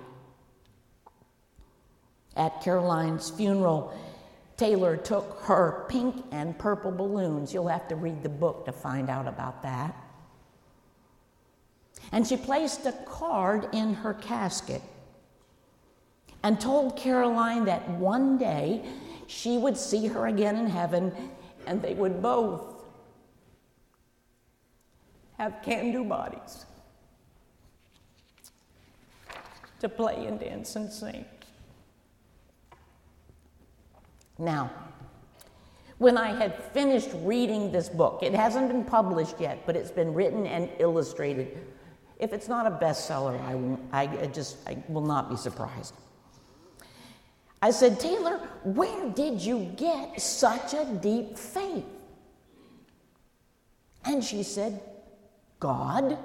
At 2.36 2.62
Caroline's 2.62 3.30
funeral, 3.30 3.94
Taylor 4.58 4.98
took 4.98 5.42
her 5.44 5.86
pink 5.90 6.26
and 6.32 6.58
purple 6.58 6.92
balloons. 6.92 7.54
You'll 7.54 7.68
have 7.68 7.88
to 7.90 7.96
read 7.96 8.24
the 8.24 8.30
book 8.30 8.66
to 8.66 8.72
find 8.72 9.10
out 9.10 9.28
about 9.28 9.62
that. 9.64 9.96
And 12.12 12.26
she 12.26 12.36
placed 12.36 12.86
a 12.88 12.94
card 13.06 13.68
in 13.74 13.94
her 13.94 14.16
casket 14.16 14.82
and 16.42 16.60
told 16.60 16.98
Caroline 16.98 17.66
that 17.66 17.88
one 17.92 18.38
day 18.40 18.84
she 19.28 19.58
would 19.58 19.78
see 19.78 20.08
her 20.08 20.28
again 20.28 20.56
in 20.56 20.68
heaven 20.68 21.14
and 21.68 21.82
they 21.82 21.94
would 21.94 22.22
both 22.22 22.79
have 25.40 25.62
can 25.64 25.92
do 25.92 26.04
bodies 26.04 26.66
to 29.80 29.90
play 29.90 30.26
and 30.28 30.40
dance 30.40 30.76
and 30.76 30.92
sing. 30.92 31.26
Now, 34.38 34.70
When 36.00 36.18
I 36.18 36.34
had 36.34 36.64
finished 36.72 37.10
reading 37.14 37.74
this 37.74 37.90
book, 37.90 38.24
it 38.24 38.34
hasn't 38.34 38.70
been 38.70 38.86
published 38.86 39.36
yet, 39.38 39.66
but 39.66 39.76
it's 39.76 39.92
been 39.92 40.14
written 40.14 40.48
and 40.48 40.70
illustrated. 40.80 41.58
If 42.20 42.32
it's 42.32 42.48
not 42.48 42.66
a 42.66 42.72
bestseller, 42.72 43.38
I, 43.92 44.02
I 44.02 44.28
just 44.28 44.58
I 44.66 44.82
will 44.88 45.06
not 45.06 45.30
be 45.30 45.36
surprised. 45.36 45.94
I 47.62 47.72
said, 47.72 48.00
Taylor, 48.00 48.38
where 48.64 49.10
did 49.10 49.42
you 49.42 49.74
get 49.76 50.22
such 50.22 50.74
a 50.74 50.86
deep 50.86 51.38
faith? 51.38 51.84
And 54.06 54.24
she 54.24 54.44
said, 54.44 54.82
God. 55.60 56.18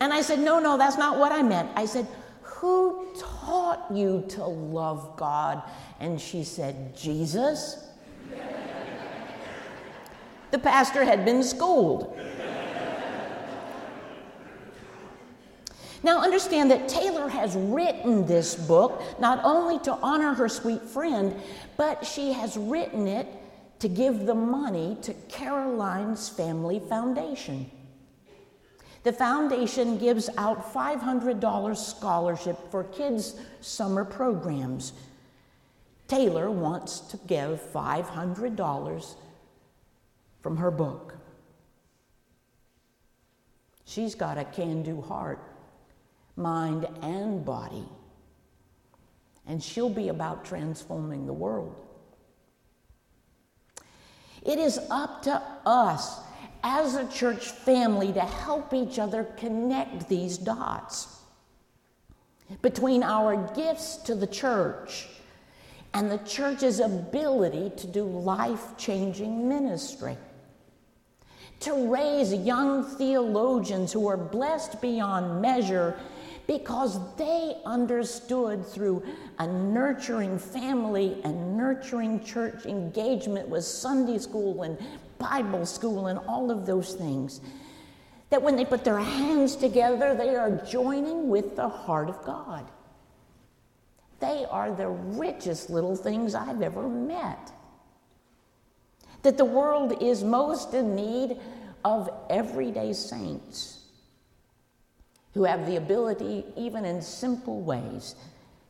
and 0.00 0.12
I 0.12 0.22
said, 0.22 0.38
No, 0.38 0.58
no, 0.58 0.78
that's 0.78 0.96
not 0.96 1.18
what 1.18 1.32
I 1.32 1.42
meant. 1.42 1.68
I 1.74 1.84
said, 1.84 2.06
Who 2.42 3.06
taught 3.18 3.86
you 3.92 4.24
to 4.30 4.44
love 4.44 5.16
God? 5.16 5.62
And 6.00 6.20
she 6.20 6.44
said, 6.44 6.96
Jesus. 6.96 7.84
the 10.50 10.58
pastor 10.58 11.04
had 11.04 11.24
been 11.24 11.42
schooled. 11.42 12.18
Now, 16.02 16.22
understand 16.22 16.70
that 16.70 16.88
Taylor 16.88 17.28
has 17.28 17.56
written 17.56 18.24
this 18.24 18.54
book 18.54 19.02
not 19.18 19.40
only 19.42 19.80
to 19.80 19.92
honor 19.94 20.32
her 20.32 20.48
sweet 20.48 20.82
friend, 20.82 21.34
but 21.76 22.06
she 22.06 22.32
has 22.32 22.56
written 22.56 23.08
it 23.08 23.26
to 23.78 23.88
give 23.88 24.26
the 24.26 24.34
money 24.34 24.96
to 25.02 25.14
Caroline's 25.28 26.28
Family 26.28 26.80
Foundation. 26.80 27.70
The 29.04 29.12
foundation 29.12 29.98
gives 29.98 30.28
out 30.36 30.72
$500 30.74 31.76
scholarship 31.76 32.70
for 32.70 32.84
kids' 32.84 33.36
summer 33.60 34.04
programs. 34.04 34.92
Taylor 36.08 36.50
wants 36.50 37.00
to 37.00 37.16
give 37.26 37.60
$500 37.72 39.14
from 40.42 40.56
her 40.56 40.70
book. 40.70 41.14
She's 43.84 44.14
got 44.14 44.36
a 44.36 44.44
can 44.44 44.82
do 44.82 45.00
heart 45.00 45.40
mind, 46.38 46.86
and 47.02 47.44
body. 47.44 47.84
And 49.46 49.62
she'll 49.62 49.90
be 49.90 50.08
about 50.08 50.44
transforming 50.44 51.26
the 51.26 51.32
world. 51.32 51.74
It 54.48 54.58
is 54.58 54.80
up 54.90 55.20
to 55.24 55.42
us 55.66 56.20
as 56.64 56.94
a 56.94 57.06
church 57.08 57.50
family 57.50 58.14
to 58.14 58.22
help 58.22 58.72
each 58.72 58.98
other 58.98 59.24
connect 59.36 60.08
these 60.08 60.38
dots 60.38 61.18
between 62.62 63.02
our 63.02 63.36
gifts 63.54 63.96
to 63.98 64.14
the 64.14 64.26
church 64.26 65.06
and 65.92 66.10
the 66.10 66.16
church's 66.18 66.80
ability 66.80 67.72
to 67.76 67.86
do 67.86 68.04
life 68.04 68.74
changing 68.78 69.46
ministry 69.46 70.16
to 71.60 71.90
raise 71.92 72.32
young 72.32 72.84
theologians 72.84 73.92
who 73.92 74.08
are 74.08 74.16
blessed 74.16 74.80
beyond 74.80 75.42
measure 75.42 75.98
because 76.48 76.98
they 77.16 77.58
understood 77.66 78.66
through 78.66 79.04
a 79.38 79.46
nurturing 79.46 80.38
family 80.38 81.20
and 81.22 81.56
nurturing 81.56 82.24
church 82.24 82.64
engagement 82.64 83.46
with 83.46 83.62
Sunday 83.64 84.18
school 84.18 84.62
and 84.62 84.78
Bible 85.18 85.66
school 85.66 86.06
and 86.06 86.18
all 86.26 86.50
of 86.50 86.64
those 86.64 86.94
things 86.94 87.42
that 88.30 88.42
when 88.42 88.56
they 88.56 88.64
put 88.64 88.82
their 88.82 88.98
hands 88.98 89.56
together, 89.56 90.14
they 90.14 90.36
are 90.36 90.50
joining 90.64 91.28
with 91.28 91.54
the 91.54 91.68
heart 91.68 92.08
of 92.08 92.24
God. 92.24 92.66
They 94.18 94.46
are 94.50 94.74
the 94.74 94.88
richest 94.88 95.68
little 95.68 95.96
things 95.96 96.34
I've 96.34 96.62
ever 96.62 96.88
met 96.88 97.52
that 99.22 99.36
the 99.36 99.44
world 99.44 100.02
is 100.02 100.24
most 100.24 100.72
in 100.72 100.96
need 100.96 101.36
of 101.84 102.08
everyday 102.30 102.94
saints 102.94 103.77
who 105.34 105.44
have 105.44 105.66
the 105.66 105.76
ability, 105.76 106.44
even 106.56 106.84
in 106.84 107.02
simple 107.02 107.60
ways, 107.60 108.14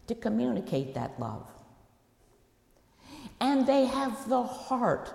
to 0.07 0.15
communicate 0.15 0.95
that 0.95 1.19
love. 1.19 1.47
And 3.41 3.67
they 3.67 3.85
have 3.87 4.29
the 4.29 4.43
heart 4.43 5.13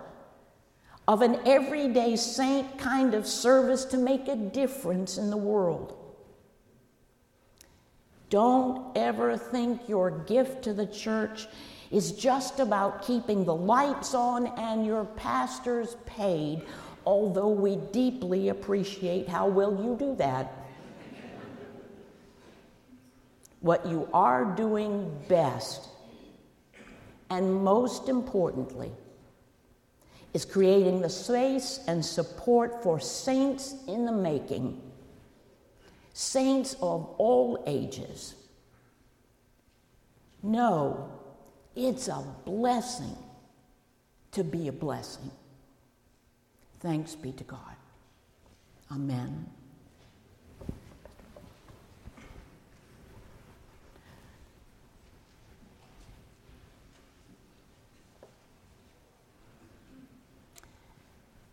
of 1.08 1.21
an 1.21 1.39
everyday 1.45 2.15
saint 2.15 2.77
kind 2.77 3.13
of 3.13 3.27
service 3.27 3.84
to 3.86 3.97
make 3.97 4.27
a 4.27 4.36
difference 4.36 5.17
in 5.17 5.29
the 5.29 5.38
world. 5.38 5.97
Don't 8.29 8.97
ever 8.97 9.38
think 9.38 9.88
your 9.88 10.10
gift 10.10 10.63
to 10.63 10.73
the 10.73 10.88
church 10.88 11.47
is 11.91 12.13
just 12.13 12.60
about 12.60 13.06
keeping 13.06 13.45
the 13.45 13.53
lights 13.53 14.15
on 14.15 14.47
and 14.47 14.86
your 14.86 15.06
pastors 15.06 15.95
paid, 16.06 16.63
although 17.06 17.49
we 17.49 17.75
deeply 17.91 18.49
appreciate 18.49 19.29
how 19.29 19.47
well 19.47 19.71
you 19.84 19.95
do 19.99 20.15
that. 20.15 20.62
What 23.63 23.86
you 23.88 24.08
are 24.13 24.45
doing 24.45 25.12
best, 25.28 25.89
and 27.32 27.63
most 27.63 28.08
importantly, 28.08 28.91
is 30.36 30.45
creating 30.45 31.02
the 31.02 31.10
space 31.10 31.80
and 31.88 32.06
support 32.06 32.84
for 32.84 32.99
saints 32.99 33.73
in 33.88 34.06
the 34.06 34.12
making, 34.12 34.80
saints 36.13 36.76
of 36.76 37.15
all 37.17 37.63
ages. 37.65 38.36
No 40.43 41.10
it's 41.76 42.08
a 42.08 42.23
blessing 42.45 43.17
to 44.32 44.43
be 44.43 44.67
a 44.67 44.71
blessing. 44.71 45.32
Thanks 46.80 47.15
be 47.15 47.32
to 47.34 47.43
God. 47.43 47.76
Amen. 48.91 49.47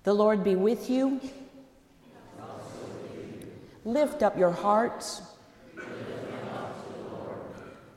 The 0.02 0.14
Lord 0.14 0.42
be 0.42 0.56
with 0.56 0.88
you. 0.88 1.20
Lift 3.84 4.22
up 4.22 4.38
your 4.38 4.50
hearts. 4.50 5.22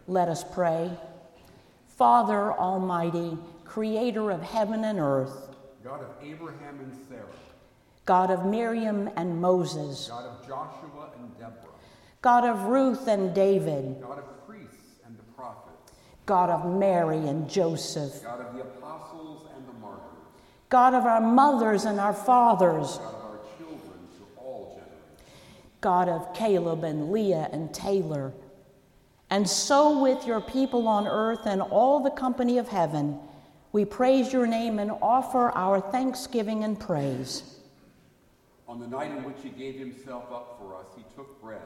Let 0.08 0.28
us 0.28 0.44
pray. 0.44 0.92
Father 1.88 2.52
Almighty, 2.52 3.38
creator 3.64 4.32
of 4.32 4.42
heaven 4.42 4.84
and 4.84 5.00
earth, 5.00 5.56
God 5.84 6.02
of 6.02 6.10
Abraham 6.22 6.80
and 6.80 6.98
Sarah, 7.08 7.26
God 8.06 8.32
of 8.32 8.46
Miriam 8.46 9.10
and 9.16 9.40
Moses, 9.40 10.10
God 10.10 10.26
of 10.26 10.42
Joshua 10.48 11.12
and 11.18 11.38
Deborah, 11.38 11.72
God 12.22 12.44
of 12.44 12.64
Ruth 12.64 13.08
and 13.08 13.34
David, 13.34 14.02
God 14.02 14.20
of 14.20 14.48
priests 14.48 15.00
and 15.06 15.18
the 15.18 15.24
prophets, 15.38 15.94
God 16.26 16.50
of 16.50 16.66
Mary 16.66 17.18
and 17.18 17.50
Joseph, 17.50 18.24
God 18.24 18.42
of 18.42 18.54
the 18.56 18.62
apostles 18.62 18.74
and 18.74 18.82
the 18.82 18.82
martyrs, 18.82 19.13
God 20.74 20.96
of 20.96 21.06
our 21.06 21.22
mothers 21.22 21.86
and 21.86 22.00
our 22.00 22.16
fathers, 22.16 22.98
God 22.98 23.14
of 23.14 23.22
our 23.26 23.40
children 23.60 24.00
all 24.36 24.72
generations, 24.74 25.30
God 25.82 26.10
of 26.10 26.34
Caleb 26.34 26.84
and 26.84 27.12
Leah 27.12 27.48
and 27.52 27.72
Taylor, 27.72 28.34
and 29.30 29.48
so, 29.48 30.02
with 30.02 30.26
your 30.26 30.42
people 30.42 30.88
on 30.88 31.06
earth 31.06 31.46
and 31.46 31.62
all 31.62 32.00
the 32.00 32.10
company 32.10 32.58
of 32.58 32.70
heaven, 32.70 33.20
we 33.72 33.86
praise 33.86 34.34
your 34.34 34.48
name 34.48 34.80
and 34.80 34.90
offer 35.00 35.52
our 35.52 35.80
thanksgiving 35.80 36.64
and 36.64 36.80
praise. 36.80 37.60
On 38.68 38.80
the 38.80 38.88
night 38.88 39.12
in 39.12 39.24
which 39.24 39.38
he 39.44 39.50
gave 39.50 39.76
himself 39.76 40.24
up 40.32 40.58
for 40.60 40.76
us, 40.76 40.88
he 40.96 41.04
took 41.16 41.40
bread. 41.40 41.62